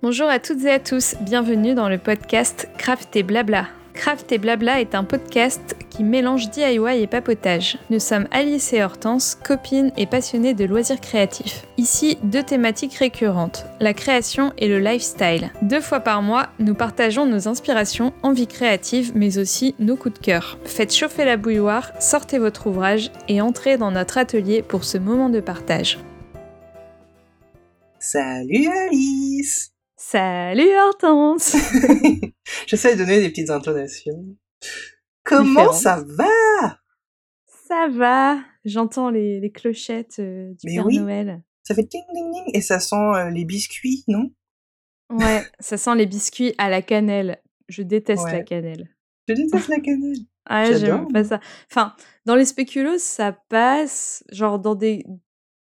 [0.00, 3.66] Bonjour à toutes et à tous, bienvenue dans le podcast Craft et Blabla.
[3.94, 7.78] Craft et Blabla est un podcast qui mélange DIY et papotage.
[7.90, 11.66] Nous sommes Alice et Hortense, copines et passionnées de loisirs créatifs.
[11.78, 15.50] Ici, deux thématiques récurrentes, la création et le lifestyle.
[15.62, 20.24] Deux fois par mois, nous partageons nos inspirations, envies créatives, mais aussi nos coups de
[20.24, 20.60] cœur.
[20.64, 25.28] Faites chauffer la bouilloire, sortez votre ouvrage et entrez dans notre atelier pour ce moment
[25.28, 25.98] de partage.
[27.98, 31.56] Salut Alice Salut Hortense
[32.68, 34.24] J'essaie de donner des petites intonations.
[35.24, 36.78] Comment ça va?
[37.66, 41.42] Ça va J'entends les, les, clochettes euh, du Père Noël.
[41.64, 44.30] Ça fait ting ding ding et ça sent euh, les biscuits, non?
[45.10, 47.42] Ouais, ça sent les biscuits à la cannelle.
[47.68, 48.88] Je déteste la cannelle.
[49.26, 50.18] Je déteste la cannelle.
[50.50, 51.40] Ah, j'aime pas ça.
[51.70, 51.94] Enfin,
[52.24, 54.24] dans les spéculoos, ça passe.
[54.32, 55.04] Genre, dans des,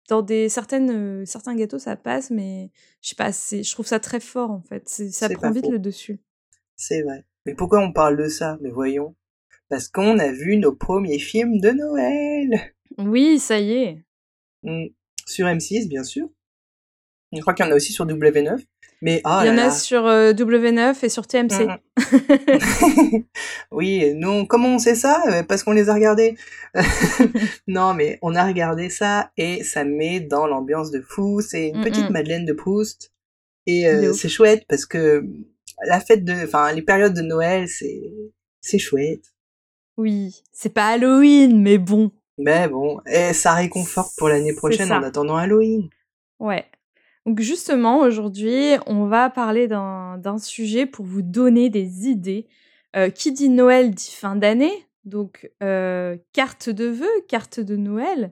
[0.08, 2.72] dans des certaines, certains gâteaux, ça passe, mais
[3.02, 4.88] je sais pas, je trouve ça très fort en fait.
[4.88, 6.20] Ça prend vite le dessus.
[6.76, 7.26] C'est vrai.
[7.46, 8.58] Mais pourquoi on parle de ça?
[8.62, 9.16] Mais voyons.
[9.70, 12.74] Parce qu'on a vu nos premiers films de Noël.
[12.98, 14.06] Oui, ça y est.
[14.64, 14.88] Mmh.
[15.26, 16.30] Sur M6, bien sûr.
[17.34, 18.60] Je crois qu'il y en a aussi sur W9.
[19.02, 21.68] Mais, oh Il y en a sur W9 et sur TMC.
[21.68, 21.78] Mmh
[23.72, 25.22] oui, nous, comment on sait ça?
[25.28, 26.36] Euh, Parce qu'on les a regardés.
[27.68, 31.42] non, mais on a regardé ça et ça met dans l'ambiance de fou.
[31.42, 33.12] C'est une petite Madeleine de Proust.
[33.66, 35.26] Et euh, c'est chouette parce que
[35.86, 38.02] la fête de, enfin, les périodes de Noël, c'est,
[38.62, 39.34] c'est chouette.
[39.98, 42.12] Oui, c'est pas Halloween, mais bon.
[42.38, 45.90] Mais bon, et ça réconforte pour l'année prochaine en attendant Halloween.
[46.40, 46.66] Ouais.
[47.28, 52.48] Donc justement, aujourd'hui, on va parler d'un sujet pour vous donner des idées.
[52.96, 54.72] Euh, qui dit Noël dit fin d'année,
[55.04, 58.32] donc euh, carte de vœux, carte de Noël.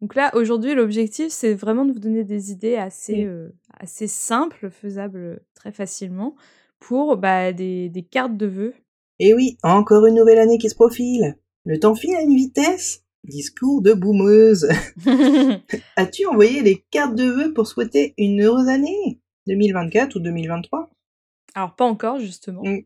[0.00, 4.70] Donc là, aujourd'hui, l'objectif, c'est vraiment de vous donner des idées assez, euh, assez simples,
[4.70, 6.34] faisables très facilement,
[6.80, 8.74] pour bah, des, des cartes de vœux.
[9.20, 11.36] Et oui, encore une nouvelle année qui se profile.
[11.64, 13.01] Le temps file à une vitesse.
[13.24, 14.68] Discours de boumeuse.
[15.96, 20.90] As-tu envoyé les cartes de vœux pour souhaiter une heureuse année 2024 ou 2023
[21.54, 22.62] Alors pas encore justement.
[22.64, 22.82] Mm.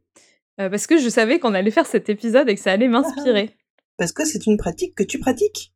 [0.61, 3.51] Euh, parce que je savais qu'on allait faire cet épisode et que ça allait m'inspirer.
[3.99, 5.75] Parce que c'est une pratique que tu pratiques?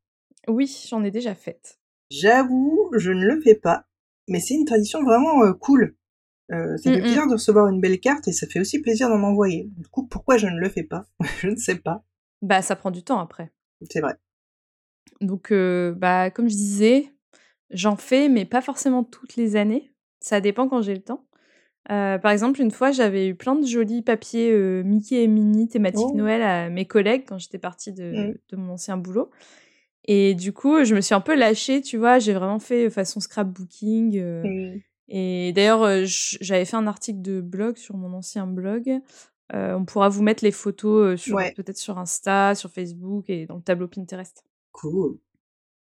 [0.49, 1.79] Oui, j'en ai déjà faite.
[2.11, 3.85] J'avoue, je ne le fais pas.
[4.29, 5.97] Mais c'est une tradition vraiment euh, cool.
[6.53, 9.23] Euh, ça fait plaisir de recevoir une belle carte et ça fait aussi plaisir d'en
[9.23, 9.71] envoyer.
[9.77, 11.07] Du coup, pourquoi je ne le fais pas?
[11.41, 12.03] Je ne sais pas.
[12.43, 13.53] Bah, ça prend du temps après.
[13.89, 14.15] C'est vrai.
[15.21, 17.13] Donc, bah, comme je disais,
[17.71, 19.93] j'en fais, mais pas forcément toutes les années.
[20.21, 21.27] Ça dépend quand j'ai le temps.
[21.89, 26.17] par exemple, une fois, j'avais eu plein de jolis papiers Mickey et Minnie thématique oh.
[26.17, 28.35] Noël à mes collègues quand j'étais partie de, mmh.
[28.51, 29.31] de, mon ancien boulot.
[30.07, 32.19] Et du coup, je me suis un peu lâchée, tu vois.
[32.19, 34.21] J'ai vraiment fait façon scrapbooking.
[34.21, 34.81] Mmh.
[35.09, 38.91] Et d'ailleurs, j'avais fait un article de blog sur mon ancien blog.
[39.53, 43.63] on pourra vous mettre les photos sur peut-être sur Insta, sur Facebook et dans le
[43.63, 44.45] tableau Pinterest.
[44.73, 45.19] Cool.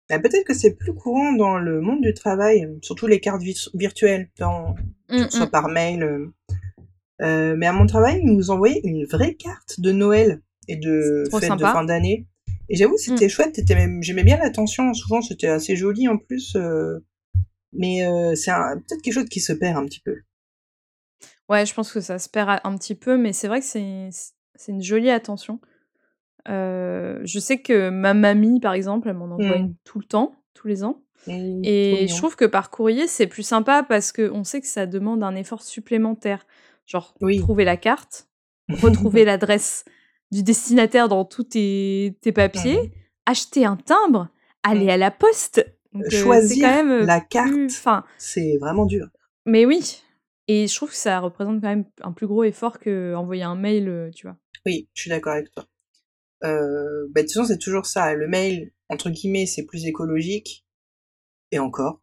[0.09, 3.43] Bah, peut-être que c'est plus courant dans le monde du travail, surtout les cartes
[3.75, 4.75] virtuelles, dans,
[5.11, 5.51] mmh, soit mmh.
[5.51, 6.03] par mail.
[6.03, 6.33] Euh,
[7.23, 11.25] euh, mais à mon travail, ils nous envoyaient une vraie carte de Noël et de
[11.31, 12.27] fête de fin d'année.
[12.69, 12.99] Et j'avoue, mmh.
[12.99, 13.61] c'était chouette.
[14.01, 14.95] J'aimais bien l'attention.
[14.95, 16.55] Souvent, c'était assez joli en plus.
[16.57, 16.99] Euh,
[17.73, 20.17] mais c'est peut-être quelque chose qui se perd un petit peu.
[21.49, 24.73] Ouais, je pense que ça se perd un petit peu, mais c'est vrai que c'est
[24.73, 25.61] une jolie attention
[26.47, 29.63] je sais que ma mamie, par exemple, elle m'en envoie mmh.
[29.63, 31.03] une tout le temps, tous les ans.
[31.29, 35.23] et je trouve que par courrier, c'est plus sympa parce qu'on sait que ça demande
[35.23, 36.47] un effort supplémentaire.
[36.87, 38.29] Genre, trouver la carte,
[38.81, 39.85] retrouver l'adresse
[40.31, 42.91] du destinataire dans tous tes, papiers, mmh.
[43.27, 44.29] acheter un timbre,
[44.63, 44.91] aller mmh.
[44.91, 45.67] à la poste.
[46.11, 47.55] Choisir quand même la carte,
[48.19, 49.07] c'est vraiment dur.
[49.47, 50.03] Mais oui,
[50.47, 53.55] et je trouve que ça représente quand même un plus gros effort que envoyer un
[53.57, 54.37] mail, tu vois.
[54.67, 55.65] Oui, je suis d'accord avec toi.
[56.47, 58.15] Euh, bah, de toute façon, c'est toujours ça.
[58.15, 60.65] Le mail, entre guillemets, c'est plus écologique.
[61.53, 62.01] Et encore.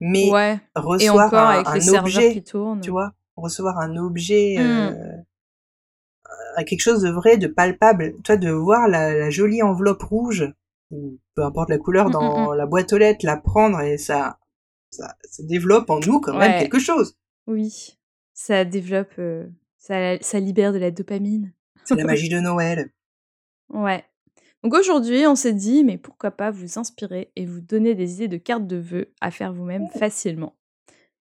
[0.00, 0.30] Mais
[0.74, 4.62] recevoir un, objet, tu vois, recevoir un objet, mmh.
[6.58, 10.52] euh, quelque chose de vrai, de palpable, toi, de voir la, jolie enveloppe rouge,
[10.90, 13.96] ou peu importe la couleur, mmh, dans mmh, la boîte aux lettres, la prendre et
[13.96, 14.38] ça,
[14.90, 17.16] ça, développe en nous quand même quelque chose.
[17.46, 17.98] Oui,
[18.34, 19.46] ça développe, euh,
[19.78, 21.52] ça, ça libère de la dopamine.
[21.84, 22.90] C'est la magie de Noël.
[23.68, 24.04] Ouais.
[24.62, 28.28] Donc aujourd'hui, on s'est dit, mais pourquoi pas vous inspirer et vous donner des idées
[28.28, 30.56] de cartes de vœux à faire vous-même facilement.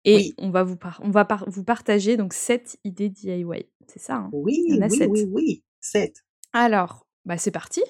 [0.06, 3.66] Et on va, vous, on va vous partager donc 7 idées DIY.
[3.88, 4.30] C'est ça, hein?
[4.32, 6.24] Oui, oui, oui, oui, 7.
[6.54, 7.84] Alors, bah c'est parti.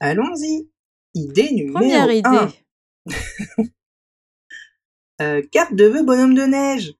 [0.00, 0.70] Allons-y.
[1.14, 2.64] Idée numéro Première idée.
[5.20, 6.94] euh, carte de vœux bonhomme de neige.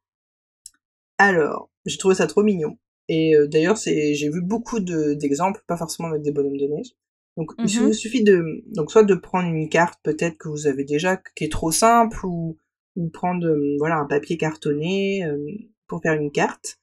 [1.18, 2.78] Alors, j'ai trouvé ça trop mignon.
[3.08, 6.90] Et euh, d'ailleurs, c'est, j'ai vu beaucoup d'exemples, pas forcément avec des bonhommes de neige.
[7.36, 7.92] Donc, il mm-hmm.
[7.92, 11.52] suffit de, donc soit de prendre une carte peut-être que vous avez déjà, qui est
[11.52, 12.58] trop simple, ou,
[12.96, 15.38] ou prendre, euh, voilà, un papier cartonné euh,
[15.86, 16.78] pour faire une carte.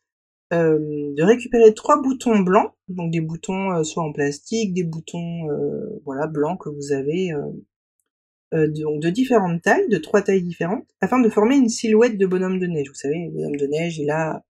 [0.52, 5.48] de récupérer trois boutons blancs, donc des boutons soit en plastique, des boutons
[6.06, 7.34] voilà blancs que vous avez
[8.52, 12.60] de, de différentes tailles, de trois tailles différentes, afin de former une silhouette de bonhomme
[12.60, 12.88] de neige.
[12.88, 14.44] Vous savez, le bonhomme de neige, il a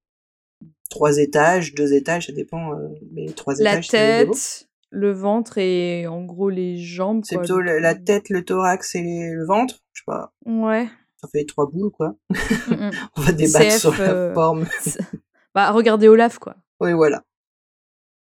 [0.90, 3.92] trois étages, deux étages, ça dépend, euh, mais trois la étages.
[3.92, 7.24] La tête, le ventre et en gros les jambes.
[7.26, 10.34] C'est plutôt la, tête, le thorax et le ventre, je sais pas.
[10.46, 10.88] Ouais.
[11.18, 12.16] Ça fait trois boules, quoi.
[13.18, 14.66] On va débattre sur la euh, forme.
[15.56, 16.56] bah, regardez Olaf, quoi.
[16.80, 17.24] Oui, voilà.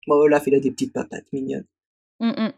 [0.06, 1.66] Bon, Olaf, il a des petites papates mignonnes.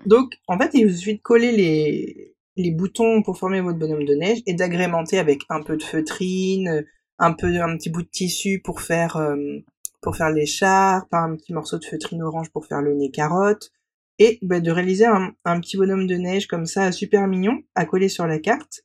[0.04, 4.14] Donc, en fait, il suffit de coller les, les boutons pour former votre bonhomme de
[4.14, 6.84] neige et d'agrémenter avec un peu de feutrine,
[7.18, 9.58] un peu un petit bout de tissu pour faire euh,
[10.00, 13.70] pour faire l'écharpe, un petit morceau de feutrine orange pour faire le nez carotte
[14.18, 17.84] et bah, de réaliser un, un, petit bonhomme de neige comme ça super mignon à
[17.84, 18.82] coller sur la carte.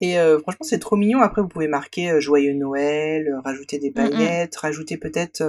[0.00, 1.20] Et euh, franchement, c'est trop mignon.
[1.20, 5.42] Après, vous pouvez marquer euh, joyeux Noël, rajouter des paillettes, rajouter peut-être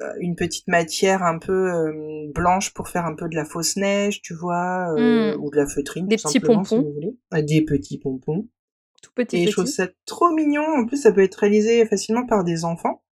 [0.00, 3.76] euh, une petite matière un peu euh, blanche pour faire un peu de la fausse
[3.76, 5.40] neige, tu vois, euh, mmh.
[5.40, 6.06] ou de la feutrine.
[6.06, 6.94] Des petits pompons.
[7.32, 8.46] Ah, des petits pompons.
[9.02, 9.38] Tout petits.
[9.38, 10.62] Et je trouve ça trop mignon.
[10.62, 13.02] En plus, ça peut être réalisé facilement par des enfants.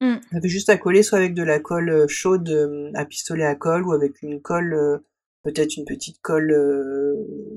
[0.00, 3.92] Fait juste à coller soit avec de la colle chaude à pistolet à colle ou
[3.92, 5.02] avec une colle,
[5.42, 6.50] peut-être une petite colle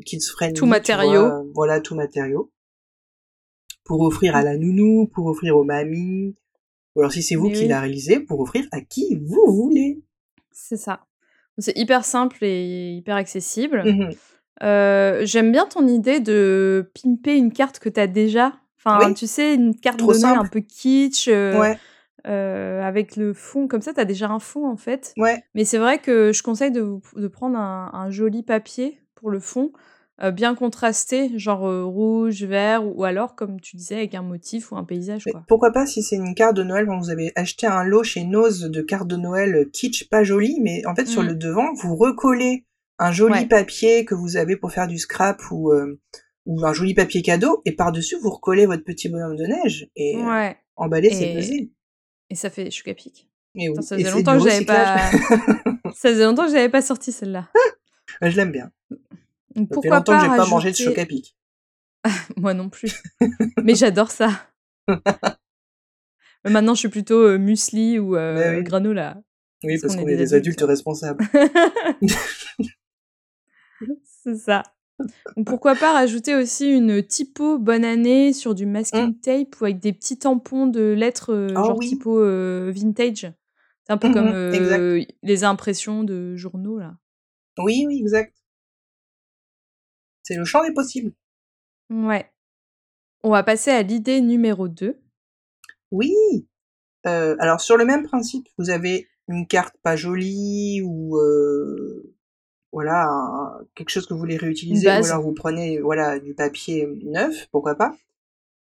[0.05, 0.53] se friendly.
[0.53, 1.51] Tout matériau.
[1.53, 2.51] voilà, tout matériau.
[3.85, 6.35] Pour offrir à la nounou, pour offrir aux mamies,
[6.95, 10.01] ou alors si c'est vous qui l'a réalisé, pour offrir à qui vous voulez.
[10.51, 11.05] C'est ça.
[11.57, 13.83] C'est hyper simple et hyper accessible.
[13.85, 14.09] Mmh
[14.61, 18.53] euh, j'aime bien ton idée de pimper une carte que tu as déjà.
[18.77, 21.27] Enfin, tu sais, une carte de un peu kitsch.
[21.27, 21.73] Euh,
[22.25, 25.13] euh, avec le fond, comme ça, tu as déjà un fond en fait.
[25.17, 25.43] Ouais.
[25.55, 29.39] Mais c'est vrai que je conseille de, de prendre un, un, joli papier pour le
[29.39, 29.71] fond
[30.21, 34.71] euh, bien contrasté, genre euh, rouge, vert, ou, alors, comme tu disais, avec un motif
[34.71, 35.25] ou un paysage.
[35.29, 35.43] Quoi.
[35.47, 38.23] Pourquoi pas si c'est une carte de Noël, quand vous avez acheté un lot chez
[38.23, 41.27] Nose de cartes de Noël kitsch, pas joli, mais en fait sur mmh.
[41.27, 42.65] le devant, vous recollez
[42.99, 45.73] un joli papier que vous avez pour faire du scrap ou,
[46.45, 50.15] ou un joli papier cadeau, et par-dessus vous recollez votre petit bonhomme de neige, et
[50.15, 50.55] ouais.
[50.75, 51.71] emballé, c'est pesé.
[52.33, 53.29] Et ça fait chouca pic.
[53.81, 55.11] ça faisait longtemps que j'avais pas.
[55.93, 57.47] ça faisait longtemps que j'avais pas sorti celle-là.
[58.23, 58.71] Je l'aime bien.
[59.69, 61.37] Pourquoi ça fait longtemps que j'ai pas mangé de choc à pic.
[62.35, 63.03] Moi non plus.
[63.63, 64.49] Mais j'adore ça.
[66.43, 69.21] Maintenant, je suis plutôt euh, muesli ou euh, granola.
[69.63, 71.23] Oui, parce, qu'on est, des adultes, responsables.
[74.23, 74.63] C'est ça.
[75.45, 79.19] Pourquoi pas rajouter aussi une typo bonne année sur du masking mmh.
[79.19, 82.19] tape ou avec des petits tampons de lettres euh, ah genre typo
[82.71, 83.31] vintage.
[83.85, 86.95] C'est un peu mmh comme les impressions de journaux là.
[87.57, 88.33] Oui, oui, exact.
[90.23, 91.13] C'est le champ des possibles.
[91.89, 92.31] Ouais.
[93.23, 94.99] On va passer à l'idée numéro 2.
[95.91, 96.13] Oui.
[97.05, 102.15] Euh, alors sur le même principe, vous avez une carte pas jolie ou euh,
[102.73, 107.47] voilà quelque chose que vous voulez réutiliser ou alors vous prenez voilà du papier neuf,
[107.51, 107.95] pourquoi pas.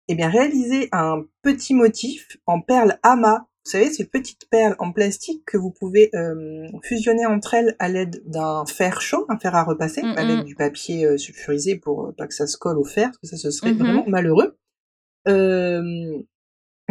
[0.09, 4.91] Eh bien réalisez un petit motif en perles amas vous savez, ces petites perles en
[4.91, 9.55] plastique que vous pouvez euh, fusionner entre elles à l'aide d'un fer chaud, un fer
[9.55, 10.45] à repasser, mm, avec mm.
[10.45, 13.27] du papier euh, sulfurisé pour euh, pas que ça se colle au fer, parce que
[13.29, 13.79] ça, ce serait mm-hmm.
[13.79, 14.57] vraiment malheureux.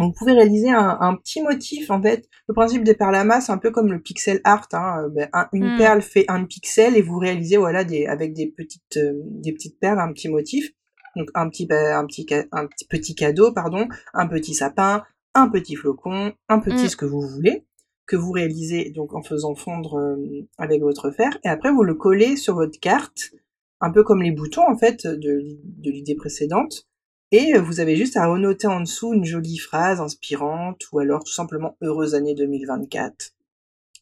[0.02, 2.28] Vous pouvez réaliser un, petit motif, en fait.
[2.48, 4.68] Le principe des perles à masse, un peu comme le pixel art.
[4.72, 5.08] Hein.
[5.10, 5.78] Ben, une mm.
[5.78, 10.00] perle fait un pixel et vous réalisez, voilà, des, avec des petites, des petites perles,
[10.00, 10.72] un petit motif.
[11.16, 15.04] Donc un petit, un petit, un petit, petit cadeau, pardon, un petit sapin,
[15.34, 16.88] un petit flocon, un petit mmh.
[16.88, 17.66] ce que vous voulez,
[18.06, 21.94] que vous réalisez donc en faisant fondre euh, avec votre fer, et après vous le
[21.94, 23.32] collez sur votre carte,
[23.80, 25.42] un peu comme les boutons en fait de,
[25.82, 26.88] l'idée précédente,
[27.32, 31.32] et vous avez juste à renoter en dessous une jolie phrase inspirante, ou alors tout
[31.32, 33.32] simplement heureuse année 2024.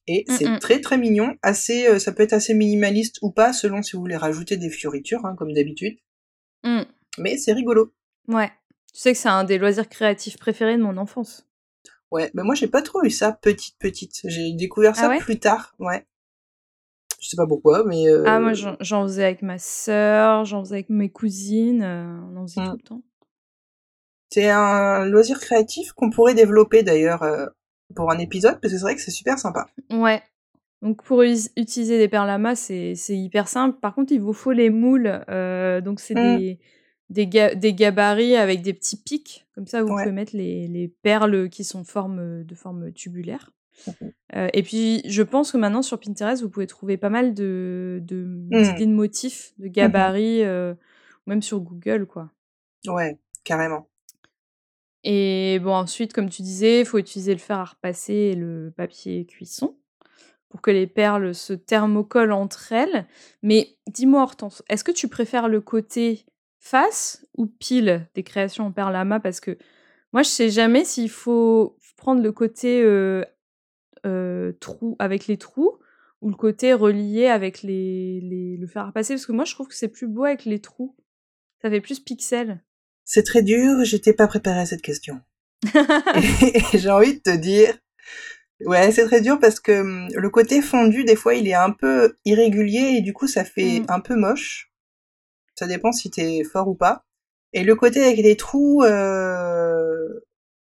[0.07, 0.59] Et mmh, c'est mmh.
[0.59, 4.01] très très mignon, assez, euh, ça peut être assez minimaliste ou pas, selon si vous
[4.01, 5.97] voulez rajouter des fioritures, hein, comme d'habitude.
[7.19, 7.93] Mais c'est rigolo.
[8.29, 8.51] Ouais.
[8.93, 11.47] Tu sais que c'est un des loisirs créatifs préférés de mon enfance.
[12.11, 14.21] Ouais, mais moi j'ai pas trop eu ça petite petite.
[14.25, 16.05] J'ai découvert ah ça plus tard, ouais.
[17.21, 18.09] Je sais pas pourquoi, mais.
[18.09, 18.25] Euh...
[18.27, 22.47] Ah moi j'en faisais avec ma sœur, j'en faisais avec mes cousines, euh, on en
[22.47, 23.03] faisait tout le temps.
[24.31, 27.47] C'est un loisir créatif qu'on pourrait développer d'ailleurs euh,
[27.95, 29.67] pour un épisode parce que c'est vrai que c'est super sympa.
[29.91, 30.23] Ouais.
[30.83, 33.79] Donc pour utiliser des perles à c'est hyper simple.
[33.81, 36.39] Par contre il vous faut les moules, euh, donc c'est mmh.
[36.39, 36.59] des
[37.11, 39.47] des, des gabarits avec des petits pics.
[39.55, 43.51] Comme ça, vous pouvez mettre les, les, perles qui sont forme, de forme tubulaire.
[44.37, 48.01] Euh, et puis, je pense que maintenant sur Pinterest, vous pouvez trouver pas mal de,
[48.03, 48.63] de mmh.
[48.63, 50.75] d'idées de motifs, de mmh gabarits, euh,
[51.27, 52.31] même sur Google, quoi.
[52.87, 53.89] Ouais, carrément.
[55.05, 58.73] Et bon, ensuite, comme tu disais, il faut utiliser le fer à repasser et le
[58.77, 59.77] papier cuisson
[60.49, 63.07] pour que les perles se thermocollent entre elles.
[63.43, 66.27] Mais dis-moi, Hortense, est-ce que tu préfères le côté
[66.59, 69.57] face ou pile des créations en perles à Parce que
[70.13, 72.83] moi, je sais jamais s'il faut prendre le côté
[74.61, 75.79] trou avec les trous
[76.21, 79.55] ou le côté relié avec les, les, le fer à repasser parce que moi je
[79.55, 80.97] trouve que c'est plus beau avec les trous.
[81.63, 82.63] Ça fait plus pixels.
[83.13, 85.21] C'est très dur, j'étais pas préparée à cette question.
[85.75, 87.77] et j'ai envie de te dire,
[88.61, 91.73] ouais, c'est très dur parce que hum, le côté fondu, des fois, il est un
[91.73, 93.87] peu irrégulier et du coup, ça fait mmh.
[93.89, 94.73] un peu moche.
[95.57, 97.05] Ça dépend si t'es fort ou pas.
[97.53, 100.21] Et le côté avec les trous, euh...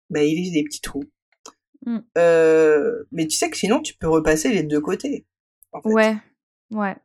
[0.09, 1.05] bah, il est des petits trous.
[1.85, 1.99] Mmh.
[2.17, 5.27] Euh, mais tu sais que sinon, tu peux repasser les deux côtés.
[5.83, 6.17] Ouais,
[6.71, 6.95] ouais.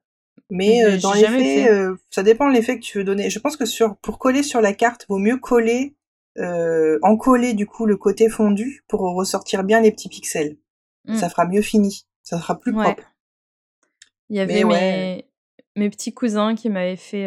[0.51, 3.31] Mais euh, dans les faits, euh, ça dépend de l'effet que tu veux donner.
[3.31, 5.95] Je pense que sur, pour coller sur la carte, vaut mieux coller,
[6.39, 10.57] en coller du coup le côté fondu pour ressortir bien les petits pixels.
[11.07, 11.17] Mmh.
[11.17, 12.07] Ça fera mieux fini.
[12.23, 13.05] Ça sera plus propre.
[14.31, 15.27] Il y avait mes,
[15.77, 17.27] mes petits cousins qui m'avaient fait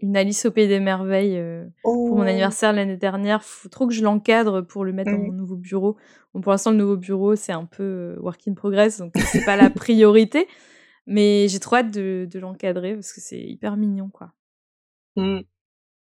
[0.00, 2.28] une Alice au Pays des Merveilles euh, pour mon oh.
[2.28, 3.42] anniversaire l'année dernière.
[3.42, 5.36] Faut trop que je l'encadre pour le mettre dans mon mmh.
[5.36, 5.96] nouveau bureau.
[6.32, 9.44] Bon, pour l'instant, le nouveau bureau, c'est un peu euh, work in progress, donc c'est
[9.44, 10.46] pas la priorité.
[11.10, 14.34] Mais j'ai trop hâte de, de l'encadrer parce que c'est hyper mignon, quoi.
[15.16, 15.40] Mmh.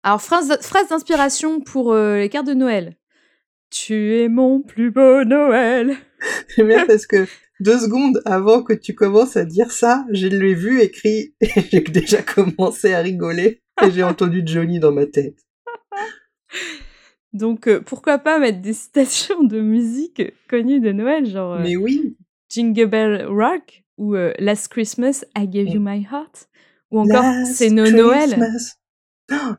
[0.01, 2.97] Alors, phrase, phrase d'inspiration pour euh, les cartes de Noël.
[3.69, 5.97] Tu es mon plus beau Noël.
[6.47, 7.27] C'est bien parce que
[7.59, 11.81] deux secondes avant que tu commences à dire ça, je l'ai vu écrit et j'ai
[11.81, 15.45] déjà commencé à rigoler et j'ai entendu Johnny dans ma tête.
[17.33, 21.75] Donc euh, pourquoi pas mettre des citations de musique connues de Noël, genre euh, Mais
[21.75, 22.17] oui.
[22.49, 23.83] Jingle Bell Rock?
[23.97, 26.49] Ou euh, Last Christmas I Gave You My Heart
[26.91, 28.37] ou encore C'est nos Noël.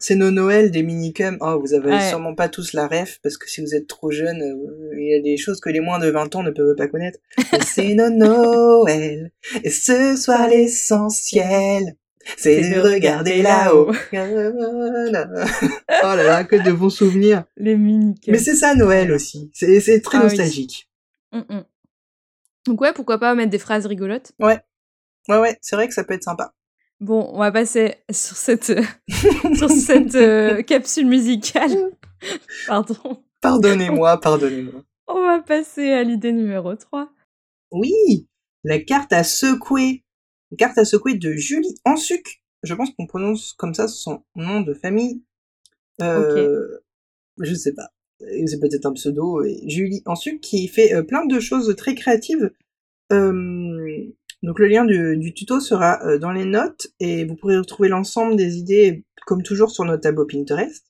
[0.00, 1.37] c'est nos Noël des minicums.
[1.40, 4.42] Oh, vous avez sûrement pas tous la ref parce que si vous êtes trop jeune,
[4.97, 7.18] il y a des choses que les moins de 20 ans ne peuvent pas connaître.
[7.66, 9.30] c'est nos Noël
[9.62, 11.97] et ce soir l'essentiel
[12.37, 13.90] c'est de regarder là-haut.
[14.12, 14.14] oh
[16.02, 17.45] là là, que de bons souvenirs.
[17.57, 19.50] Les mini Mais c'est ça Noël aussi.
[19.54, 20.88] C'est très ah nostalgique.
[21.33, 21.64] Mm, mm.
[22.69, 24.61] Donc ouais, pourquoi pas mettre des phrases rigolotes Ouais.
[25.29, 26.55] Ouais, ouais, c'est vrai que ça peut être sympa.
[27.01, 28.73] Bon, on va passer sur cette,
[29.55, 31.93] sur cette euh, capsule musicale.
[32.67, 33.23] Pardon.
[33.41, 34.83] Pardonnez-moi, pardonnez-moi.
[35.07, 37.11] On va passer à l'idée numéro 3.
[37.71, 38.29] Oui,
[38.65, 40.05] la carte à secouer.
[40.51, 42.43] Une carte à secouer de Julie Ansuc.
[42.63, 45.23] Je pense qu'on prononce comme ça son nom de famille.
[46.03, 46.67] Euh,
[47.39, 47.89] Je sais pas.
[48.21, 49.45] C'est peut-être un pseudo.
[49.67, 52.51] Julie Ansuc qui fait euh, plein de choses très créatives.
[53.13, 54.05] Euh,
[54.43, 58.37] donc le lien du, tuto sera euh, dans les notes et vous pourrez retrouver l'ensemble
[58.37, 60.85] des idées comme toujours sur notre tableau Pinterest.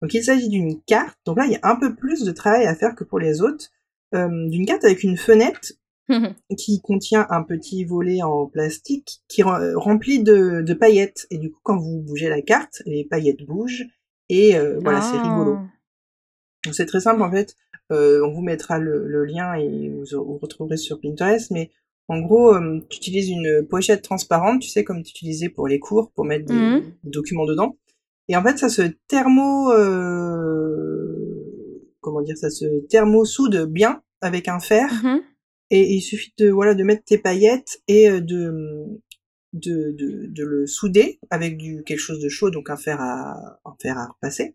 [0.00, 1.16] Donc il s'agit d'une carte.
[1.24, 3.42] Donc là il y a un peu plus de travail à faire que pour les
[3.42, 3.70] autres.
[4.12, 5.72] d'une carte avec une fenêtre
[6.58, 11.26] qui contient un petit volet en plastique qui rempli de, de, paillettes.
[11.30, 13.86] Et du coup, quand vous bougez la carte, les paillettes bougent.
[14.28, 15.58] Et euh, voilà, c'est rigolo.
[16.70, 17.56] C'est très simple en fait.
[17.90, 21.50] Euh, on vous mettra le, lien et vous, vous, retrouverez sur Pinterest.
[21.50, 21.70] Mais
[22.08, 25.78] en gros, euh, tu utilises une pochette transparente, tu sais, comme tu utilisais pour les
[25.78, 26.94] cours, pour mettre des, mmh.
[27.04, 27.76] documents dedans.
[28.28, 29.70] Et en fait, ça se thermo...
[32.00, 34.88] comment dire Ça se thermo-soude bien avec un fer.
[35.02, 35.20] Mmh
[35.72, 39.00] et il suffit de voilà de mettre tes paillettes et euh, de
[39.54, 43.58] de, de, de le souder avec du quelque chose de chaud, donc un fer à
[43.64, 44.54] un fer à repasser.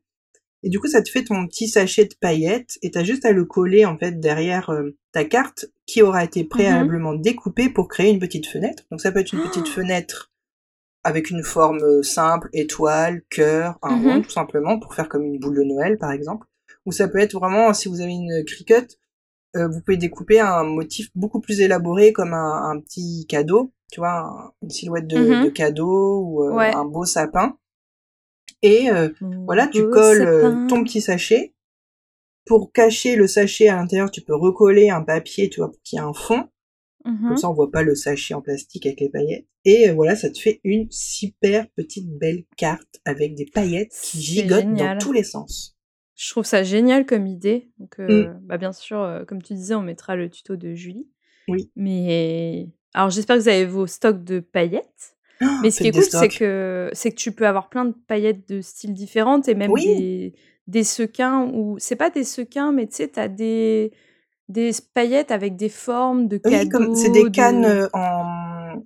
[0.63, 3.31] Et du coup, ça te fait ton petit sachet de paillettes et t'as juste à
[3.31, 6.49] le coller en fait derrière euh, ta carte qui aura été mhm.
[6.49, 8.83] préalablement découpée pour créer une petite fenêtre.
[8.91, 9.71] Donc ça peut être une petite ah.
[9.71, 10.31] fenêtre
[11.03, 14.21] avec une forme euh, simple, étoile, cœur, un rond mhm.
[14.23, 16.47] tout simplement pour faire comme une boule de Noël par exemple.
[16.85, 18.97] Ou ça peut être vraiment si vous avez une cricut,
[19.55, 24.53] euh, vous pouvez découper un motif beaucoup plus élaboré comme un, petit cadeau, tu vois,
[24.61, 25.53] une silhouette de, mm-hmm.
[25.53, 27.57] cadeau ou euh, un beau sapin.
[28.61, 29.09] Et euh,
[29.45, 31.53] voilà, tu colles ton petit sachet.
[32.45, 35.97] Pour cacher le sachet à l'intérieur, tu peux recoller un papier, tu vois, pour qu'il
[35.97, 36.47] y ait un fond.
[37.03, 37.37] Comme mm-hmm.
[37.37, 39.47] ça, on voit pas le sachet en plastique avec les paillettes.
[39.65, 44.73] Et voilà, ça te fait une super petite belle carte avec des paillettes qui gigotent
[44.73, 45.77] dans tous les sens.
[46.15, 47.69] Je trouve ça génial comme idée.
[47.77, 48.39] Donc, euh, mmh.
[48.43, 51.07] bah, bien sûr, euh, comme tu disais, on mettra le tuto de Julie.
[51.47, 51.69] Oui.
[51.75, 55.16] Mais alors, j'espère que vous avez vos stocks de paillettes.
[55.62, 58.48] Mais ce qui est cool, c'est que, c'est que tu peux avoir plein de paillettes
[58.50, 60.34] de styles différentes et même des,
[60.67, 63.91] des sequins ou c'est pas des sequins, mais tu sais, t'as des,
[64.50, 66.96] des paillettes avec des formes de cadeaux.
[66.96, 68.84] c'est des cannes euh, en,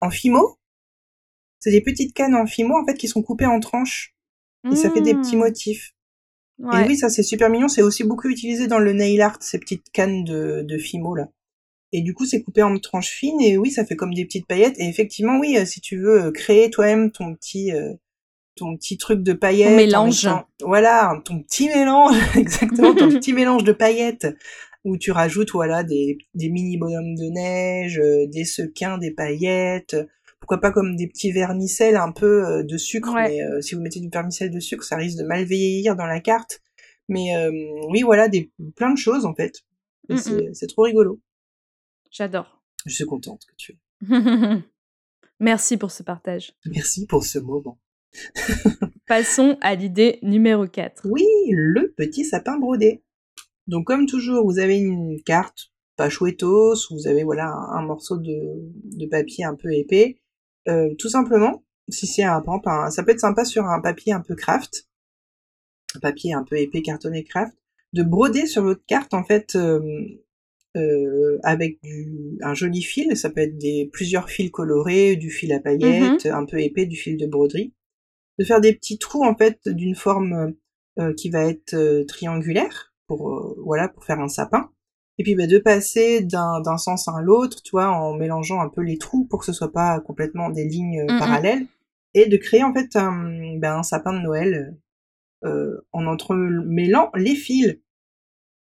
[0.00, 0.58] en fimo.
[1.58, 4.14] C'est des petites cannes en fimo, en fait, qui sont coupées en tranches.
[4.70, 5.40] Et ça fait des petits mmh.
[5.40, 5.94] motifs.
[6.60, 7.66] Et oui, ça, c'est super mignon.
[7.66, 11.28] C'est aussi beaucoup utilisé dans le nail art, ces petites cannes de, de fimo, là.
[11.92, 14.46] Et du coup, c'est coupé en tranches fines et oui, ça fait comme des petites
[14.46, 14.78] paillettes.
[14.78, 17.92] Et effectivement, oui, euh, si tu veux euh, créer toi-même ton petit euh,
[18.56, 20.28] ton petit truc de paillettes, ton mélange.
[20.62, 24.26] voilà, ton petit mélange, exactement, ton petit mélange de paillettes
[24.84, 29.96] où tu rajoutes voilà des, des mini bonhommes de neige, des sequins, des paillettes.
[30.40, 34.08] Pourquoi pas comme des petits vermicelles un peu de sucre, mais si vous mettez du
[34.08, 36.62] vermicelle de sucre, ça risque de mal vieillir dans la carte.
[37.08, 37.28] Mais
[37.90, 39.60] oui, voilà, des plein de choses en fait.
[40.08, 40.54] Mm, mm.
[40.54, 41.20] C'est trop rigolo.
[42.12, 42.62] J'adore.
[42.84, 43.78] Je suis contente que tu aies.
[45.40, 46.54] Merci pour ce partage.
[46.66, 47.80] Merci pour ce moment.
[49.06, 51.06] Passons à l'idée numéro 4.
[51.10, 53.02] Oui, le petit sapin brodé.
[53.66, 59.06] Donc comme toujours, vous avez une carte, pas chouettos, vous avez voilà un, morceau de,
[59.10, 60.20] papier un peu épais.
[60.68, 64.20] Euh, tout simplement, si c'est un, un, ça peut être sympa sur un papier un
[64.20, 64.86] peu craft,
[65.96, 67.56] un papier un peu épais cartonné craft,
[67.94, 69.80] de broder sur votre carte en fait euh,
[70.74, 75.52] euh, avec du, un joli fil, ça peut être des plusieurs fils colorés, du fil
[75.52, 76.32] à paillettes, mm-hmm.
[76.32, 77.74] un peu épais, du fil de broderie,
[78.38, 80.54] de faire des petits trous en fait d'une forme
[80.98, 84.70] euh, qui va être euh, triangulaire pour voilà pour faire un sapin,
[85.18, 88.80] et puis bah, de passer d'un sens à l'autre, tu vois, en mélangeant un peu
[88.80, 91.66] les trous pour que ce soit pas complètement des lignes parallèles,
[92.14, 94.74] et de créer en fait un, ben, un sapin de Noël
[95.42, 97.81] en entremêlant les fils.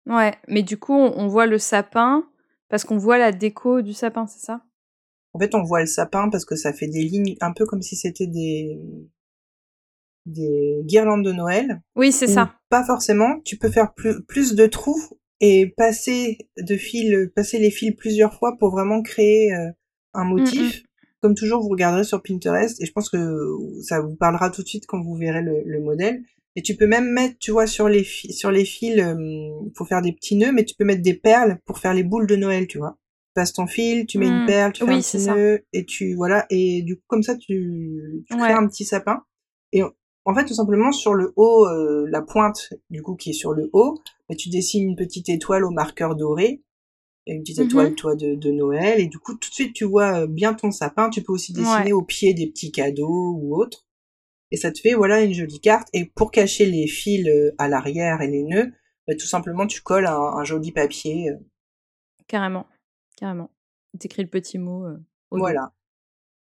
[0.06, 2.28] Ouais, mais du coup, on voit le sapin
[2.70, 4.62] parce qu'on voit la déco du sapin, c'est ça?
[5.34, 7.82] En fait, on voit le sapin parce que ça fait des lignes un peu comme
[7.82, 8.80] si c'était des
[10.26, 11.82] des guirlandes de Noël.
[11.96, 12.54] Oui, c'est ça.
[12.70, 15.02] Pas forcément, tu peux faire plus, plus de trous
[15.40, 19.72] et passer de fil, passer les fils plusieurs fois pour vraiment créer euh,
[20.14, 20.82] un mmh, motif.
[20.82, 20.86] Mmh.
[21.22, 23.18] Comme toujours, vous regarderez sur Pinterest et je pense que
[23.82, 26.22] ça vous parlera tout de suite quand vous verrez le, le modèle.
[26.56, 29.16] Et tu peux même mettre, tu vois, sur les, sur les fils, euh,
[29.76, 32.28] faut faire des petits nœuds, mais tu peux mettre des perles pour faire les boules
[32.28, 32.98] de Noël, tu vois.
[33.28, 34.48] Tu passes ton fil, tu mets une mmh.
[34.48, 38.24] perle, tu fais un petit nœud, et tu, voilà, et du coup, comme ça, tu,
[38.30, 39.24] tu crées un petit sapin.
[39.72, 43.34] Et en fait, tout simplement, sur le haut, euh, la pointe, du coup, qui est
[43.34, 46.64] sur le haut, bah, tu dessines une petite étoile au marqueur doré,
[47.28, 49.86] une petite étoile, mmh toi, de, de, Noël, et du coup, tout de suite, tu
[49.86, 51.10] vois euh, bien ton sapin.
[51.10, 53.86] Tu peux aussi dessiner au pied des petits cadeaux ou autres
[54.52, 55.88] et ça te fait voilà une jolie carte.
[55.94, 58.72] Et pour cacher les fils euh, à l'arrière et les nœuds,
[59.08, 61.32] bah, tout simplement tu colles un, joli papier.
[61.32, 61.38] Euh.
[62.28, 62.68] Carrément,
[63.18, 63.50] carrément.
[64.00, 64.98] T'écris le petit mot euh,
[65.32, 65.74] au voilà.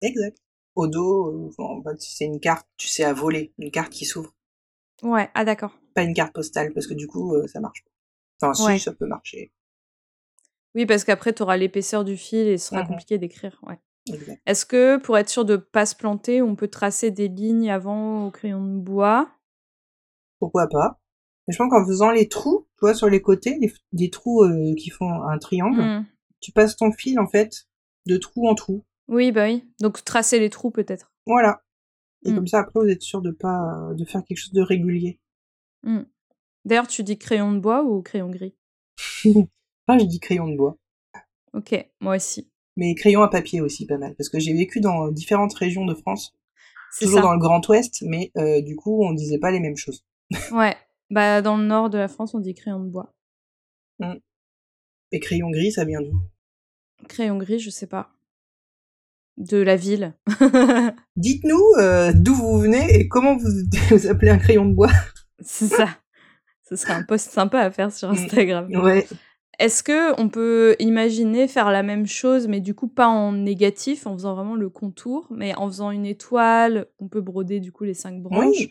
[0.01, 0.37] Exact.
[0.75, 1.51] Au dos,
[1.99, 4.35] c'est une carte, tu sais, à voler, une carte qui s'ouvre.
[5.03, 5.79] Ouais, ah d'accord.
[5.93, 7.91] Pas une carte postale, parce que du coup, ça marche pas.
[8.49, 9.53] Enfin, si, ça peut marcher.
[10.75, 13.57] Oui, parce qu'après, tu auras l'épaisseur du fil et ce sera mmh compliqué d'écrire.
[13.63, 13.79] Ouais.
[14.45, 18.27] Est-ce que pour être sûr de pas se planter, on peut tracer des lignes avant
[18.27, 19.29] au crayon de bois?
[20.39, 20.99] Pourquoi pas
[21.47, 23.59] Mais je pense qu'en faisant les trous, tu vois, sur les côtés,
[23.93, 26.05] des trous euh, qui font un triangle, mmh.
[26.39, 27.67] tu passes ton fil en fait
[28.05, 28.85] de trou en trou.
[29.07, 29.63] Oui, bah oui.
[29.81, 31.11] Donc tracer les trous peut-être.
[31.25, 31.63] Voilà.
[32.23, 32.35] Et mmh.
[32.35, 35.19] comme ça, après, vous êtes sûr de pas de faire quelque chose de régulier.
[35.83, 36.01] Mmh.
[36.65, 38.55] D'ailleurs, tu dis crayon de bois ou crayon gris?
[39.87, 40.79] Ah, je dis crayon de bois.
[41.53, 44.15] Ok, moi aussi mais crayon à papier aussi pas mal.
[44.15, 46.35] Parce que j'ai vécu dans différentes régions de France
[46.99, 50.05] toujours dans le Grand Ouest mais euh, du coup on disait pas les mêmes choses.
[50.51, 50.75] Ouais.
[51.09, 53.13] Bah dans le nord de la France on dit crayon de bois.
[53.99, 54.15] Mmh.
[55.13, 56.19] et crayon gris ça vient d'où?
[57.07, 58.11] Crayon gris je sais pas.
[59.37, 60.13] De la ville.
[61.17, 63.49] Dites-nous euh, d'où vous venez et comment vous,
[63.89, 64.91] vous appelez un crayon de bois?
[65.39, 65.89] C'est ça.
[66.67, 68.15] Ce serait un post sympa à faire sur mmh.
[68.15, 68.75] Instagram.
[68.75, 69.05] Ouais
[69.59, 74.07] est-ce que on peut imaginer faire la même chose, mais du coup pas en négatif,
[74.07, 77.83] en faisant vraiment le contour, mais en faisant une étoile, on peut broder du coup
[77.83, 78.69] les cinq branches,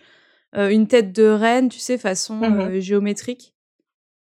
[0.57, 3.55] euh, une tête de reine, tu sais, façon mmh euh, géométrique?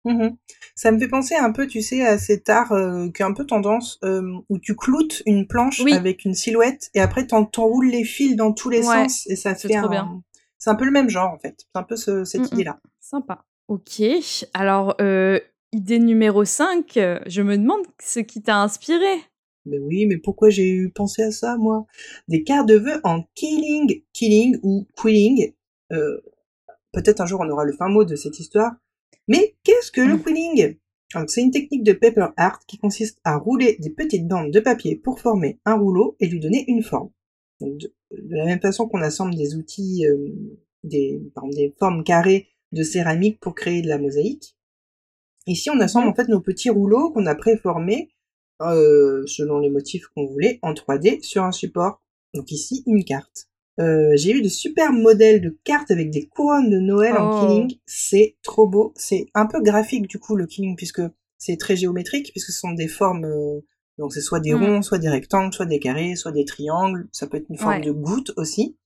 [0.05, 0.31] Mmh
[0.75, 3.35] Ça me fait penser un peu, tu sais, à cet art euh, qui a un
[3.35, 4.01] peu tendance
[4.49, 8.71] où tu cloutes une planche avec une silhouette et après t'enroules les fils dans tous
[8.71, 9.89] les sens et ça fait un...
[9.89, 10.23] bien.
[10.59, 11.57] C'est un peu le même genre en fait.
[11.59, 12.81] C'est un peu cette mmh idée-là.
[13.01, 13.45] Sympa.
[13.69, 14.03] Ok.
[14.55, 14.97] Alors,
[15.75, 19.23] Idée numéro 5, je me demande ce qui t'a inspiré.
[19.65, 21.87] Mais oui, mais pourquoi j'ai eu pensé à ça, moi?
[22.29, 25.55] Des cartes de vœux en killing, killing ou quilling.
[25.93, 26.21] Euh,
[26.93, 28.73] peut-être un jour on aura le fin mot de cette histoire.
[29.29, 30.23] Mais qu'est-ce que le mmh.
[30.23, 30.77] quilling?
[31.27, 34.97] C'est une technique de paper art qui consiste à rouler des petites bandes de papier
[34.97, 37.11] pour former un rouleau et lui donner une forme.
[37.63, 40.05] de, la même façon qu'on assemble des outils,
[40.85, 41.23] des,
[41.55, 44.55] des formes carrées de céramique pour créer de la mosaïque.
[45.47, 48.11] Ici, on assemble en fait nos petits rouleaux qu'on a préformés
[48.61, 52.01] euh, selon les motifs qu'on voulait en 3D sur un support.
[52.35, 53.49] Donc ici, une carte.
[53.81, 57.47] Euh, j'ai eu de super modèles de cartes avec des couronnes de Noël en oh.
[57.47, 57.79] killing.
[57.87, 58.93] C'est trop beau.
[58.97, 61.03] C'est un peu graphique du coup le killing puisque
[61.39, 63.25] c'est très géométrique puisque ce sont des formes.
[63.25, 63.61] Euh,
[63.99, 64.65] donc c'est soit des hmm.
[64.65, 67.09] ronds, soit des rectangles, soit des carrés, soit des triangles.
[67.13, 68.77] Ça peut être une forme de goutte aussi.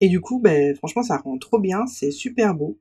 [0.00, 1.86] Et du coup, ben franchement, ça rend trop bien.
[1.86, 2.78] C'est super beau.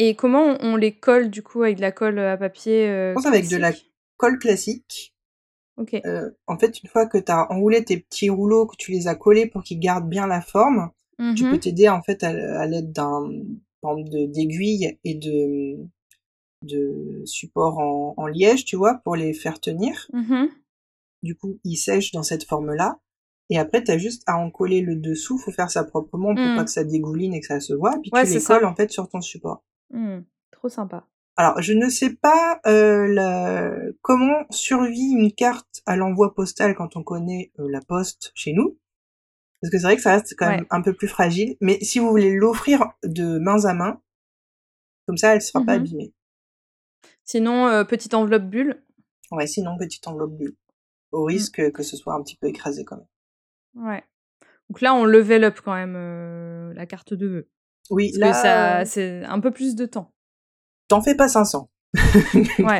[0.00, 3.14] Et comment on les colle du coup avec de la colle à papier euh, Je
[3.14, 3.72] pense avec de la
[4.16, 5.14] colle classique.
[5.76, 5.94] Ok.
[6.06, 9.08] Euh, en fait, une fois que tu as enroulé tes petits rouleaux, que tu les
[9.08, 10.90] as collés pour qu'ils gardent bien la forme,
[11.36, 13.28] tu peux mmh t'aider en fait à, l'aide d'un
[13.82, 15.78] d'aiguilles et de
[16.62, 20.08] de supports en, liège, tu vois, pour les faire tenir.
[20.12, 20.46] Mmh
[21.24, 23.00] du coup, ils sèchent dans cette forme-là.
[23.50, 25.36] Et après, tu as juste à en coller le dessous.
[25.36, 26.64] Faut faire ça proprement pour pas mmh.
[26.64, 27.98] que ça dégouline et que ça se voit.
[28.00, 29.64] Puis tu les colles en fait sur ton support.
[29.90, 30.20] Mmh,
[30.50, 31.06] trop sympa.
[31.38, 37.04] Alors, je ne sais pas euh, comment survit une carte à l'envoi postal quand on
[37.04, 38.76] connaît euh, la poste chez nous.
[39.60, 41.56] Parce que c'est vrai que ça reste quand même un peu plus fragile.
[41.60, 44.02] Mais si vous voulez l'offrir de main à main,
[45.06, 46.14] comme ça, elle ne sera pas mmh abîmée.
[47.24, 48.82] Sinon, euh, petite enveloppe bulle.
[49.30, 50.56] Ouais, sinon, petite enveloppe bulle.
[51.12, 51.28] Au mmh.
[51.28, 53.86] risque que ce soit un petit peu écrasé quand même.
[53.86, 54.02] Ouais.
[54.68, 57.48] Donc là, on level up quand même la carte de vœux.
[57.90, 60.12] Oui, là, ça, c'est un peu plus de temps.
[60.88, 61.68] T'en fais pas 500.
[62.58, 62.78] ouais.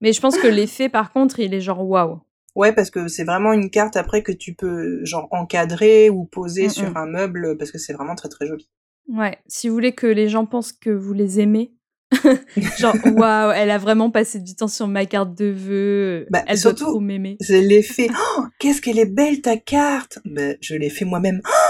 [0.00, 2.20] Mais je pense que l'effet, par contre, il est genre waouh.
[2.54, 6.68] Ouais, parce que c'est vraiment une carte après que tu peux genre encadrer ou poser
[6.70, 8.68] sur un meuble parce que c'est vraiment très très joli.
[9.08, 11.76] Ouais, si vous voulez que les gens pensent que vous les aimez,
[12.78, 16.26] Genre, waouh, elle a vraiment passé du temps sur ma carte de vœux.
[16.30, 17.36] Bah, elle surtout, doit trop m'aimer.
[17.40, 18.08] C'est l'effet.
[18.10, 20.18] Oh, qu'est-ce qu'elle est belle ta carte.
[20.24, 21.40] Bah, je l'ai fait moi-même.
[21.44, 21.65] Oh,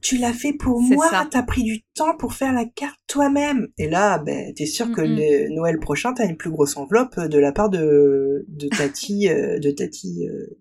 [0.00, 1.08] tu l'as fait pour moi.
[1.30, 3.68] T'as pris du temps pour faire la carte toi-même.
[3.78, 7.38] Et là, ben, t'es sûr que le Noël prochain, t'as une plus grosse enveloppe de
[7.38, 10.28] la part de de Tati, euh, de Tati.
[10.28, 10.58] Euh,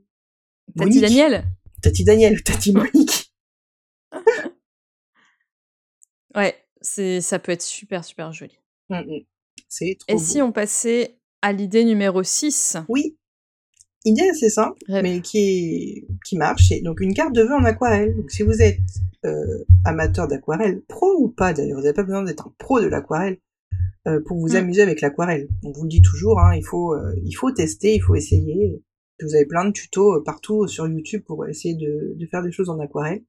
[0.77, 1.45] Tati Daniel.
[1.81, 3.33] Tati Daniel, Tati Monique.
[6.35, 8.57] ouais, c'est ça peut être super super joli.
[9.67, 13.18] C'est trop Et si on passait à l'idée numéro 6 Oui.
[14.05, 16.71] Idée assez simple, mais qui, qui marche.
[16.83, 18.15] donc une carte de vœux en aquarelle.
[18.15, 18.79] Donc si vous êtes
[19.25, 22.87] euh, amateur d'aquarelle, pro ou pas d'ailleurs, vous n'avez pas besoin d'être un pro de
[22.87, 23.39] l'aquarelle
[24.07, 24.57] euh, pour vous mmh.
[24.57, 25.49] amuser avec l'aquarelle.
[25.63, 28.81] On vous le dit toujours, hein, il, faut, euh, il faut tester, il faut essayer.
[29.21, 32.69] Vous avez plein de tutos partout sur YouTube pour essayer de, de faire des choses
[32.69, 33.23] en aquarelle.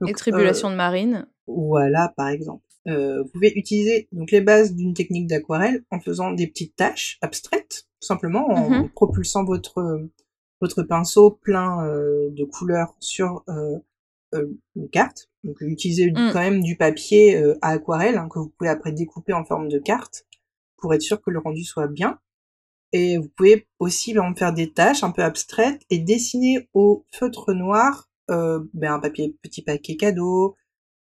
[0.00, 1.26] Donc, Et tribulation de marine.
[1.48, 2.62] Voilà, par exemple.
[2.86, 7.18] Euh, vous pouvez utiliser donc les bases d'une technique d'aquarelle en faisant des petites tâches
[7.20, 10.08] abstraites, tout simplement en mmh propulsant votre
[10.60, 13.78] votre pinceau plein euh, de couleurs sur euh,
[14.76, 15.30] une carte.
[15.44, 16.30] Donc utilisez mmh.
[16.32, 19.78] quand même du papier à aquarelle hein, que vous pouvez après découper en forme de
[19.78, 20.26] carte
[20.76, 22.18] pour être sûr que le rendu soit bien.
[22.92, 27.52] Et vous pouvez aussi ben, faire des tâches un peu abstraites et dessiner au feutre
[27.54, 30.56] noir ben, un papier petit paquet cadeau,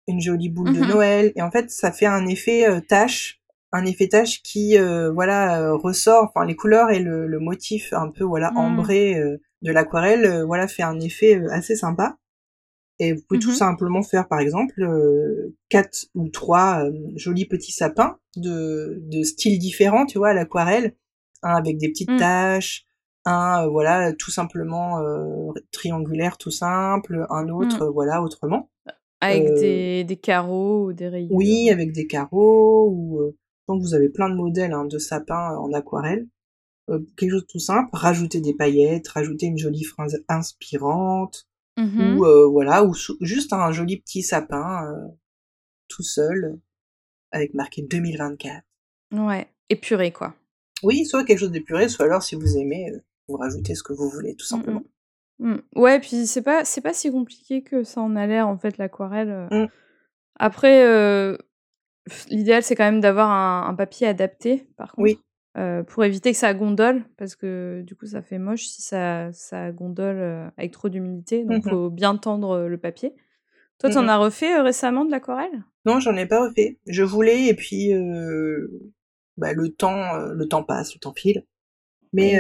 [0.09, 3.38] une jolie boule de mmh Noël et en fait ça fait un effet euh, tache
[3.73, 7.93] un effet tache qui euh, voilà euh, ressort enfin les couleurs et le, le motif
[7.93, 8.57] un peu voilà mmh.
[8.57, 9.23] ambré
[9.63, 12.17] de l'aquarelle voilà fait un effet assez sympa.
[13.01, 14.85] Et vous pouvez tout mmh simplement faire par exemple
[15.69, 20.95] quatre ou trois jolis petits sapins de, de styles différents tu vois à l'aquarelle.
[21.43, 22.85] Un avec des petites taches
[23.25, 25.01] un voilà tout simplement
[25.71, 28.69] triangulaire tout simple un autre voilà autrement.
[29.21, 31.33] Avec euh, des, des, carreaux ou des rayures.
[31.33, 32.89] Oui, avec des carreaux.
[32.91, 33.37] Ou, euh,
[33.69, 36.27] donc vous avez plein de modèles hein, de sapins en aquarelle.
[36.91, 37.91] Euh, quelque chose de tout simple.
[37.93, 41.47] Rajouter des paillettes, rajouter une jolie phrase inspirante.
[41.77, 44.93] Mmh ou voilà, ou juste un joli petit sapin
[45.87, 46.59] tout seul
[47.31, 48.65] avec marqué 2024.
[49.13, 50.35] Ouais, épuré quoi.
[50.83, 52.91] Oui, soit quelque chose d'épuré, soit alors si vous aimez,
[53.29, 54.83] vous rajoutez ce que vous voulez tout mmh simplement.
[55.39, 55.57] Mmh.
[55.77, 58.77] Ouais, puis c'est pas c'est pas si compliqué que ça en a l'air, en fait,
[58.79, 59.67] l'aquarelle, euh.
[60.41, 61.37] Après, euh,
[62.29, 65.19] l'idéal, c'est quand même d'avoir un papier adapté, par contre, Oui.
[65.57, 69.33] Euh, pour éviter que ça gondole, parce que, du coup, ça fait moche si ça
[69.33, 73.15] ça gondole, avec trop d'humidité, donc il mmh faut bien tendre, le papier.
[73.79, 75.65] Toi, tu en as refait, récemment de l'aquarelle?
[75.85, 76.79] Non, j'en ai pas refait.
[76.87, 77.93] Je voulais et puis,
[79.37, 81.45] bah, le temps, le temps passe, le temps file.
[82.13, 82.39] Mais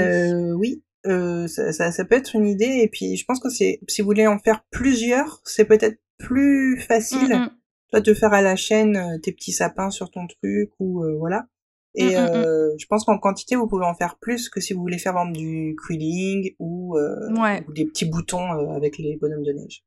[0.54, 2.80] oui, euh, ça, ça, ça, peut être une idée.
[2.82, 6.80] Et puis, je pense que c'est, si vous voulez en faire plusieurs, c'est peut-être plus
[6.80, 7.28] facile.
[7.28, 7.50] Mm, mm.
[7.90, 11.16] Toi, de faire à la chaîne euh, tes petits sapins sur ton truc ou euh,
[11.16, 11.46] voilà.
[11.94, 14.80] Et mm, euh, je pense qu'en quantité, vous pouvez en faire plus que si vous
[14.80, 19.84] voulez faire vendre du quilling ou, ou des petits boutons avec les bonhommes de neige.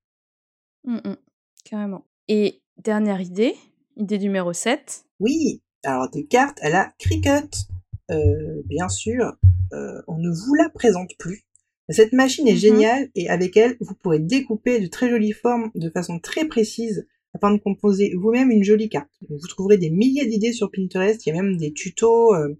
[0.83, 1.15] Mmh
[1.63, 2.05] Carrément.
[2.27, 3.55] Et dernière idée,
[3.97, 5.05] idée numéro 7.
[5.19, 7.67] Oui, alors des cartes à la Cricut.
[8.09, 9.33] Euh, bien sûr,
[9.73, 11.45] euh, on ne vous la présente plus.
[11.89, 15.71] Cette machine est mmh géniale et avec elle, vous pourrez découper de très jolies formes
[15.75, 19.11] de façon très précise afin de composer vous-même une jolie carte.
[19.29, 22.55] Vous trouverez des milliers d'idées sur Pinterest, il y a même des tutos, euh,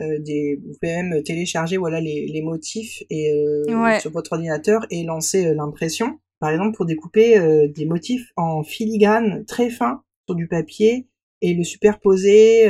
[0.00, 4.86] euh, des, vous pouvez même télécharger voilà les, les motifs et euh, sur votre ordinateur
[4.90, 6.18] et lancer euh, l'impression.
[6.40, 11.06] Par exemple, pour découper euh, des motifs en filigrane très fin sur du papier
[11.40, 12.66] et le superposer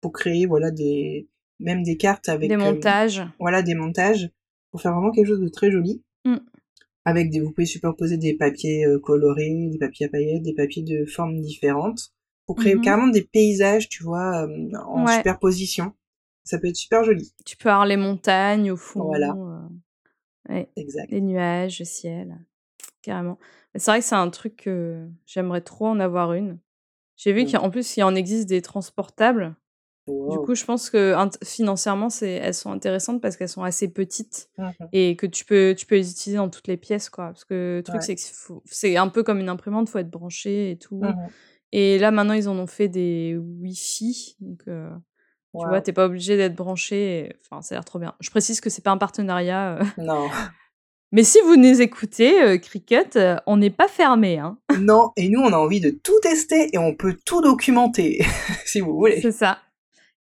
[0.00, 3.22] pour créer voilà des même des cartes avec des montages.
[3.38, 4.30] voilà des montages
[4.70, 6.02] pour faire vraiment quelque chose de très joli.
[6.24, 6.36] Mmh
[7.10, 10.82] avec des, vous pouvez superposer des papiers euh, colorés, des papiers à paillettes, des papiers
[10.82, 12.12] de formes différentes
[12.46, 15.92] pour créer mmh carrément des paysages, tu vois, euh, en superposition.
[16.42, 17.32] Ça peut être super joli.
[17.44, 19.04] Tu peux avoir les montagnes au fond.
[19.04, 19.36] Voilà.
[20.50, 21.12] Euh, exact.
[21.12, 22.38] Les nuages, le ciel.
[23.02, 23.38] Carrément.
[23.76, 26.58] C'est vrai que c'est un truc que j'aimerais trop en avoir une.
[27.16, 29.54] J'ai vu qu'en plus, il en existe des transportables.
[30.30, 34.48] Du coup, je pense que financièrement, c'est, elles sont intéressantes parce qu'elles sont assez petites
[34.58, 37.26] mmh et que tu peux, tu peux les utiliser dans toutes les pièces, quoi.
[37.26, 38.20] Parce que le truc, c'est que
[38.64, 41.00] c'est un peu comme une imprimante, faut être branché et tout.
[41.02, 41.14] Mmh
[41.72, 44.90] et là, maintenant, ils en ont fait des Wi-Fi, donc euh,
[45.58, 47.32] tu vois, t'es pas obligé d'être branché.
[47.44, 48.14] Enfin, ça a l'air trop bien.
[48.20, 49.76] Je précise que c'est pas un partenariat.
[49.76, 49.84] Euh.
[49.98, 50.28] Non.
[51.12, 54.38] Mais si vous nous écoutez, euh, Cricket, on n'est pas fermé.
[54.38, 54.58] Hein.
[54.78, 58.24] Non, et nous, on a envie de tout tester et on peut tout documenter,
[58.64, 59.20] si vous voulez.
[59.20, 59.58] C'est ça.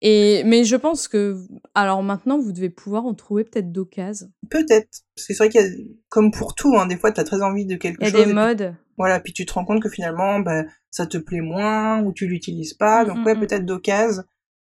[0.01, 1.39] Et, mais je pense que,
[1.75, 4.31] alors maintenant, vous devez pouvoir en trouver peut-être d'occasion.
[4.49, 5.03] Peut-être.
[5.15, 5.69] Parce que c'est vrai qu'il y a,
[6.09, 8.15] comme pour tout, hein, des fois, tu as très envie de quelque chose.
[8.15, 8.75] Il y a des modes.
[8.97, 12.27] voilà, puis tu te rends compte que finalement, bah, ça te plaît moins, ou tu
[12.27, 13.05] l'utilises pas.
[13.05, 13.41] Donc, mmh, ouais, mmh.
[13.41, 14.23] peut-être d'occasion.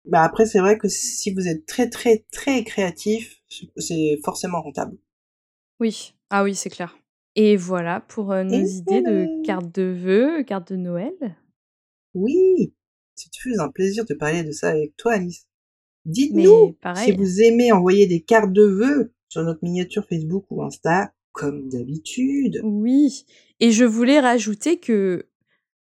[0.05, 3.35] Bah, après, c'est vrai que si vous êtes très, très, très créatif,
[3.77, 4.97] c'est forcément rentable.
[5.79, 6.15] Oui.
[6.31, 6.97] Ah oui, c'est clair.
[7.35, 11.13] Et voilà pour euh, nos idées de cartes de vœux, cartes de Noël.
[12.15, 12.73] Oui,
[13.19, 15.45] c'est un plaisir de parler de ça avec toi, Alice.
[16.05, 21.13] Dites-nous si vous aimez envoyer des cartes de vœux sur notre miniature Facebook ou Insta,
[21.31, 22.61] comme d'habitude.
[22.63, 23.25] Oui,
[23.59, 25.25] et je voulais rajouter que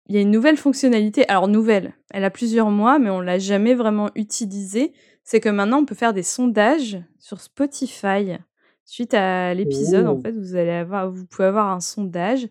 [0.09, 1.27] il y a une nouvelle fonctionnalité.
[1.29, 4.93] Alors nouvelle, elle a plusieurs mois, mais on l'a jamais vraiment utilisée.
[5.23, 8.37] C'est que maintenant on peut faire des sondages sur Spotify.
[8.85, 10.21] Suite à l'épisode, en oh.
[10.21, 12.49] fait, vous allez avoir, vous pouvez avoir un sondage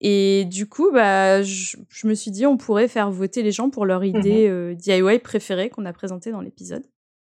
[0.00, 3.84] et du coup, bah, je, me suis dit, on pourrait faire voter les gens pour
[3.84, 6.84] leur mmh idée euh, DIY préférée qu'on a présentée dans l'épisode.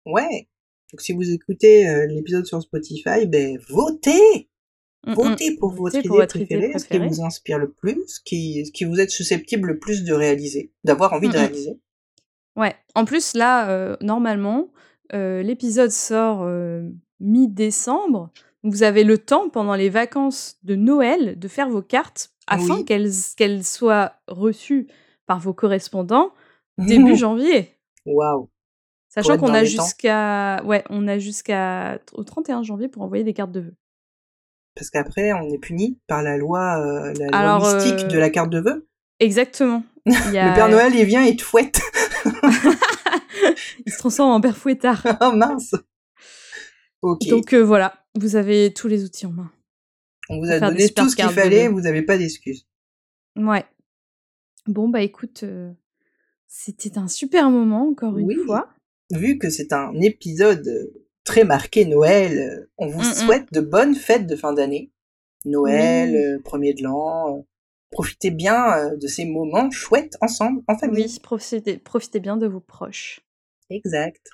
[0.04, 0.48] Ouais.
[0.92, 4.48] Donc si vous écoutez euh, l'épisode sur Spotify, ben votez
[5.06, 5.14] mmh, mmh.
[5.14, 8.84] Votez pour, votre, idée préférée, ce qui vous inspire le plus, ce qui, ce qui
[8.84, 11.80] vous êtes susceptible le plus de réaliser, d'avoir envie de réaliser.
[12.56, 12.74] Ouais.
[12.94, 14.70] En plus, là, euh, normalement,
[15.12, 16.46] l'épisode sort
[17.20, 18.30] mi-décembre.
[18.62, 23.64] Vous avez le temps pendant les vacances de Noël de faire vos cartes afin qu'elles
[23.64, 24.88] soient reçues
[25.26, 26.32] par vos correspondants
[26.78, 27.76] début janvier.
[28.06, 28.50] Waouh.
[29.08, 33.52] Sachant qu'on a jusqu'à ouais, on a jusqu'à au 31 janvier pour envoyer des cartes
[33.52, 33.74] de vœux.
[34.74, 38.30] Parce qu'après on est puni par la loi euh, la loi mystique de la euh,
[38.30, 38.88] carte de vœux.
[39.18, 39.82] Exactement.
[40.06, 41.80] Le Père Noël il vient et te fouette.
[43.84, 45.04] il se transforme en père fouettard.
[45.20, 45.74] oh mince.
[47.02, 49.50] Donc euh, voilà, vous avez tous les outils en main.
[50.30, 52.64] On vous a donné tout ce qu'il fallait, vous n'avez pas d'excuses.
[53.36, 53.64] Ouais.
[54.66, 55.72] Bon, bah écoute, euh,
[56.46, 58.68] c'était un super moment, encore une fois.
[59.10, 63.14] Vu que c'est un épisode euh, très marqué Noël, on vous mm, mm.
[63.14, 64.92] souhaite de bonnes fêtes de fin d'année.
[65.44, 67.44] Noël, euh, premier de l'an.
[67.90, 71.06] profitez bien de ces moments chouettes ensemble, en famille.
[71.06, 73.20] Oui, profitez, profitez bien de vos proches.
[73.68, 74.30] Exact.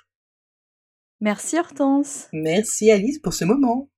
[1.21, 2.27] Merci Hortense.
[2.33, 3.89] Merci Alice pour ce moment.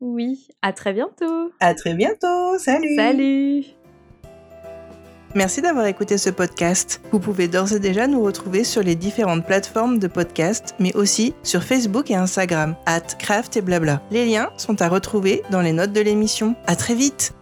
[0.00, 1.52] Oui, à très bientôt.
[1.60, 2.58] À très bientôt.
[2.58, 2.96] Salut.
[2.96, 3.64] Salut.
[5.34, 7.02] Merci d'avoir écouté ce podcast.
[7.12, 11.34] Vous pouvez d'ores et déjà nous retrouver sur les différentes plateformes de podcast, mais aussi
[11.42, 14.00] sur Facebook et Instagram, at craft et blabla.
[14.10, 16.56] Les liens sont à retrouver dans les notes de l'émission.
[16.66, 17.34] À très vite!